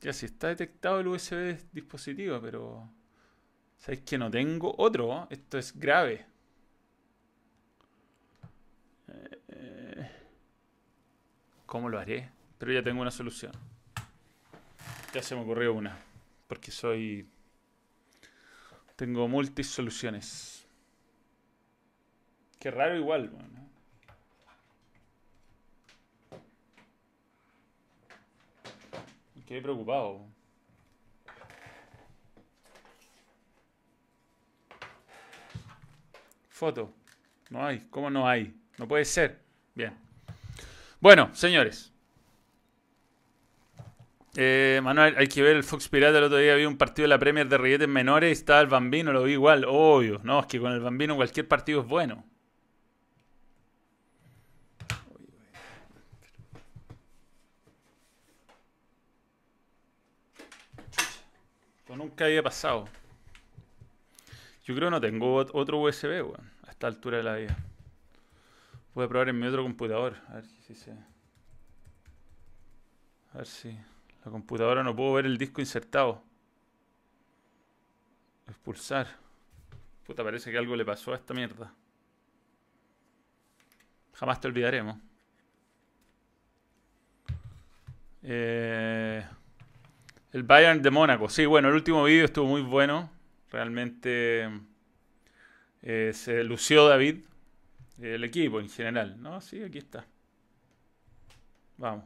[0.00, 2.88] Ya sí está detectado el USB dispositivo, pero...
[3.78, 5.26] ¿Sabéis que no tengo otro?
[5.30, 6.26] Esto es grave.
[9.48, 10.10] Eh,
[11.66, 12.30] ¿Cómo lo haré?
[12.58, 13.52] Pero ya tengo una solución.
[15.12, 15.98] Ya se me ocurrió una.
[16.46, 17.28] Porque soy...
[18.94, 20.66] Tengo multis soluciones.
[22.60, 23.55] Qué raro igual, bueno.
[29.46, 30.26] Quedé preocupado.
[36.48, 36.92] Foto.
[37.50, 37.86] No hay.
[37.90, 38.54] ¿Cómo no hay?
[38.78, 39.40] No puede ser.
[39.74, 39.92] Bien.
[41.00, 41.92] Bueno, señores.
[44.34, 46.18] Eh, Manuel, hay que ver el Fox Pirata.
[46.18, 48.66] El otro día vi un partido de la Premier de Rilletes menores y estaba el
[48.66, 49.64] Bambino, lo vi igual.
[49.68, 50.20] Obvio.
[50.24, 52.24] No, es que con el Bambino cualquier partido es bueno.
[62.16, 62.88] Nunca había pasado.
[64.64, 66.34] Yo creo que no tengo otro USB,
[66.66, 67.54] a esta altura de la vida.
[68.94, 70.16] Voy a probar en mi otro computador.
[70.28, 70.92] A ver si se.
[70.92, 70.96] A
[73.36, 73.78] ver si.
[74.24, 76.22] La computadora no puedo ver el disco insertado.
[78.48, 79.08] Expulsar.
[80.06, 81.74] Puta, parece que algo le pasó a esta mierda.
[84.14, 84.96] Jamás te olvidaremos.
[88.22, 89.22] Eh,
[90.36, 91.30] el Bayern de Mónaco.
[91.30, 93.10] Sí, bueno, el último vídeo estuvo muy bueno.
[93.50, 94.50] Realmente
[95.80, 97.24] eh, se lució David.
[97.98, 99.16] El equipo en general.
[99.22, 99.40] ¿No?
[99.40, 100.04] Sí, aquí está.
[101.78, 102.04] Vamos.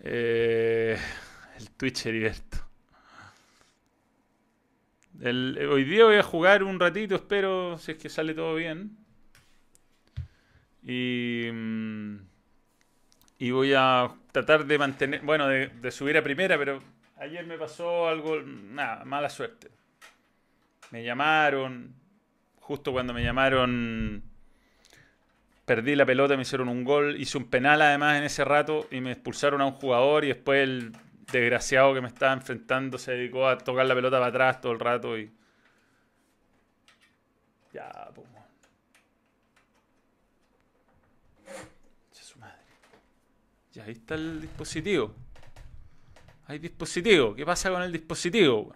[0.00, 0.98] Eh,
[1.56, 2.58] el Twitch Heriberto.
[5.22, 8.94] hoy día voy a jugar un ratito, espero, si es que sale todo bien.
[10.82, 12.16] Y, mm,
[13.44, 16.78] y voy a tratar de mantener, bueno, de, subir a primera, pero
[17.18, 19.68] ayer me pasó algo, nada, mala suerte.
[20.90, 21.94] Me llamaron,
[22.60, 24.22] justo cuando me llamaron
[25.66, 29.02] perdí la pelota, me hicieron un gol, hice un penal además en ese rato y
[29.02, 30.92] me expulsaron a un jugador y después el
[31.30, 34.80] desgraciado que me estaba enfrentando se dedicó a tocar la pelota para atrás todo el
[34.80, 35.30] rato y...
[37.74, 38.26] Ya, pues...
[42.24, 42.56] su madre.
[43.74, 45.12] Ya, ahí está el dispositivo.
[46.46, 47.34] Hay dispositivo.
[47.34, 48.72] ¿Qué pasa con el dispositivo?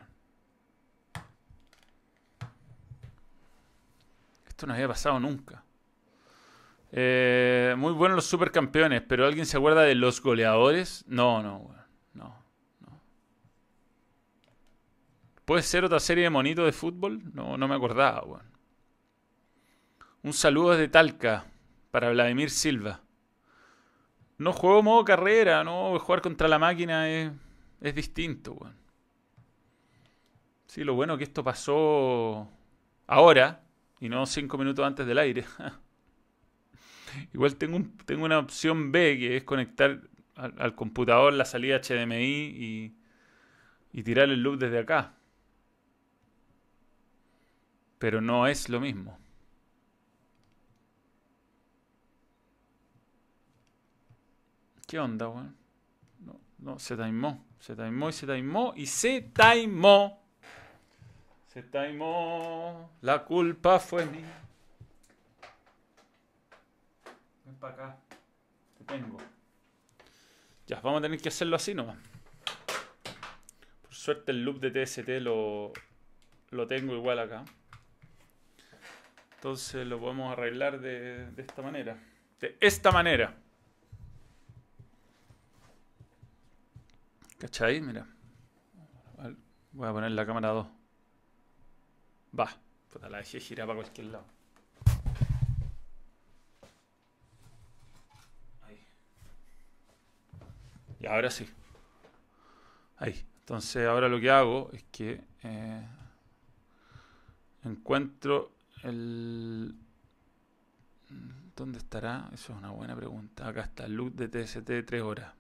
[4.49, 5.63] Esto no había pasado nunca.
[6.91, 11.05] Eh, muy buenos los supercampeones, pero ¿alguien se acuerda de los goleadores?
[11.07, 11.73] No, no,
[12.15, 12.35] no,
[12.81, 13.01] no.
[15.45, 17.23] ¿Puede ser otra serie de monitos de fútbol?
[17.35, 18.51] No, no me acordaba, weón.
[20.25, 21.47] Un saludo desde Talca
[21.93, 23.01] para Vladimir Silva.
[24.39, 27.33] No juego modo carrera, no, jugar contra la máquina es,
[27.81, 28.77] es distinto, weón.
[30.67, 32.49] Sí, lo bueno que esto pasó
[33.07, 33.65] ahora
[34.01, 35.45] y no cinco minutos antes del aire.
[37.35, 40.03] Igual tengo, tengo una opción B que es conectar
[40.37, 42.97] al, computador la salida HDMI y,
[43.93, 45.15] y tirar el loop desde acá.
[47.99, 49.19] Pero no es lo mismo.
[54.89, 55.55] ¿Qué onda, weón?
[56.21, 57.45] No, no, se taimó.
[57.61, 60.25] Se taimó y se taimó y se taimó.
[61.49, 62.91] Se taimó.
[63.03, 64.33] La culpa fue mía.
[67.61, 67.97] para acá.
[68.79, 69.19] Te tengo.
[70.67, 71.99] Ya, vamos a tener que hacerlo así nomás.
[73.83, 75.75] Por suerte el loop de TST lo,
[76.49, 77.45] lo tengo igual acá.
[79.35, 81.99] Entonces lo podemos arreglar de, de esta manera.
[82.41, 83.37] De esta manera.
[87.39, 87.81] ¿Cachai?
[87.81, 88.07] Mira.
[89.73, 90.67] Voy a poner la cámara 2.
[92.39, 92.49] Va.
[92.93, 94.39] Puta, la dejé girar para cualquier lado.
[101.01, 101.49] Y ahora sí.
[102.97, 103.25] Ahí.
[103.41, 105.87] Entonces ahora lo que hago es que eh,
[107.65, 109.75] encuentro el...
[111.57, 112.29] ¿Dónde estará?
[112.33, 113.49] Eso es una buena pregunta.
[113.49, 115.35] Acá está, luz de TST de 3 horas.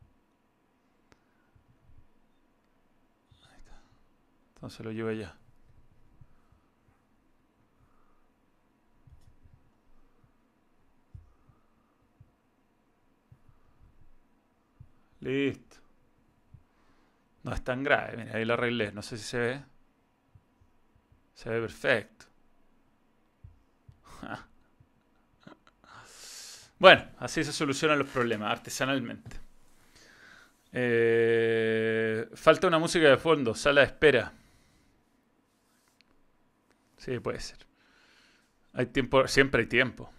[3.50, 3.80] Ahí está.
[4.58, 5.36] Entonces lo llevo allá.
[15.20, 15.76] Listo.
[17.44, 18.16] No es tan grave.
[18.16, 18.90] Mira, ahí lo arreglé.
[18.90, 19.64] No sé si se ve.
[21.34, 22.26] Se ve perfecto.
[26.80, 29.36] Bueno, así se solucionan los problemas artesanalmente.
[30.72, 34.32] Eh, falta una música de fondo, sala de espera.
[36.98, 37.58] Sí, puede ser.
[38.72, 40.12] Hay tiempo, siempre hay tiempo.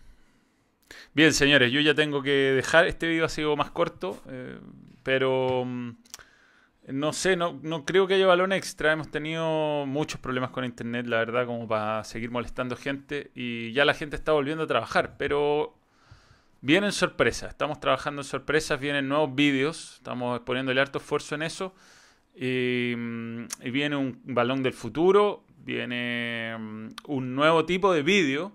[1.14, 2.88] Bien, señores, yo ya tengo que dejar.
[2.88, 4.60] Este video ha sido más corto, eh,
[5.04, 5.92] pero mm,
[6.88, 8.92] no sé, no, no creo que haya balón extra.
[8.92, 13.32] Hemos tenido muchos problemas con internet, la verdad, como para seguir molestando gente.
[13.36, 15.78] Y ya la gente está volviendo a trabajar, pero
[16.62, 17.52] vienen sorpresas.
[17.52, 19.96] Estamos trabajando en sorpresas, vienen nuevos vídeos.
[19.98, 21.76] Estamos poniéndole harto esfuerzo en eso.
[22.36, 25.44] Y, mm, y viene un balón del futuro,
[25.74, 28.54] viene mm, un nuevo tipo de vídeo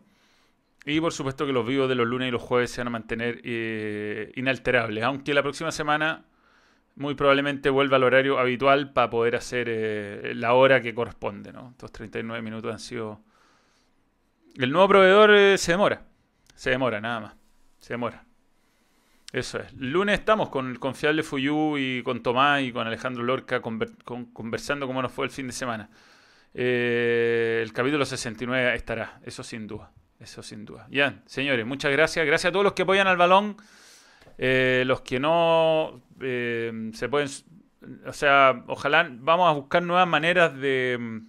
[0.87, 2.91] y por supuesto que los vivos de los lunes y los jueves se van a
[2.91, 6.25] mantener eh, inalterables, aunque la próxima semana
[6.97, 11.53] muy probablemente vuelva al horario habitual para poder hacer eh, la hora que corresponde.
[11.53, 11.71] ¿no?
[11.71, 13.21] Estos 39 minutos han sido...
[14.57, 16.07] El nuevo proveedor eh, se demora,
[16.55, 17.35] se demora nada más,
[17.81, 18.25] se demora.
[19.33, 19.73] Eso es.
[19.73, 25.03] Lunes estamos con el confiable Fuyu y con Tomás y con Alejandro Lorca conversando cómo
[25.03, 25.91] nos fue el fin de semana.
[26.55, 29.93] El capítulo 69 estará, eso sin duda.
[30.21, 30.87] Eso sin duda.
[30.91, 32.25] Ya, señores, muchas gracias.
[32.25, 33.57] Gracias a todos los que apoyan al balón.
[34.39, 37.29] Eh, los que no eh, se pueden.
[38.07, 41.21] O sea, ojalá vamos a buscar nuevas maneras de,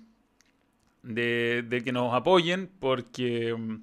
[1.03, 3.76] de, que nos apoyen porque mm,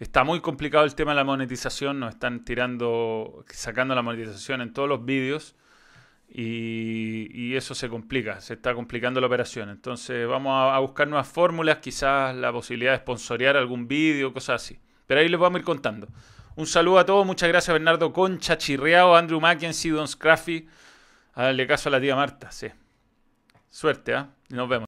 [0.00, 4.72] Está muy complicado el tema de la monetización, nos están tirando, sacando la monetización en
[4.72, 5.54] todos los vídeos
[6.36, 9.70] y, eso se complica, se está complicando la operación.
[9.70, 14.80] Entonces vamos a, buscar nuevas fórmulas, quizás la posibilidad de sponsorear algún vídeo, cosas así.
[15.06, 16.08] Pero ahí les vamos a ir contando.
[16.56, 20.68] Un saludo a todos, muchas gracias Bernardo Concha, Chirriao, Andrew Mackenzie, Don Scraffy.
[21.34, 22.66] A darle caso a la tía Marta, sí.
[23.70, 24.28] Suerte, ¿ah?
[24.48, 24.82] Nos vemos.